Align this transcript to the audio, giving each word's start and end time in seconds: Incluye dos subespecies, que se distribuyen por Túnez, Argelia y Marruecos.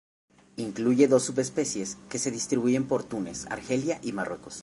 Incluye 0.57 1.07
dos 1.07 1.21
subespecies, 1.25 1.99
que 2.09 2.17
se 2.17 2.31
distribuyen 2.31 2.87
por 2.87 3.03
Túnez, 3.03 3.45
Argelia 3.51 3.99
y 4.01 4.13
Marruecos. 4.13 4.59